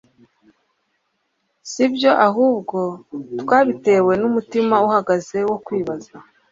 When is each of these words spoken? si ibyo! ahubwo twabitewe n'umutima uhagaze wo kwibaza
si 1.69 1.81
ibyo! 1.87 2.11
ahubwo 2.27 2.79
twabitewe 3.41 4.11
n'umutima 4.21 4.75
uhagaze 4.87 5.37
wo 5.49 5.57
kwibaza 5.65 6.11